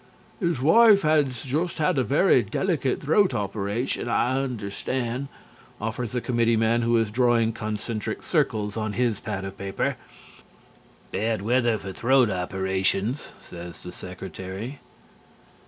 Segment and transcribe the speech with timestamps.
[0.39, 5.27] "His wife has just had a very delicate throat operation, I understand,"
[5.79, 9.97] offers a committeeman who is drawing concentric circles on his pad of paper.
[11.11, 14.79] "Bad weather for throat operations," says the Secretary.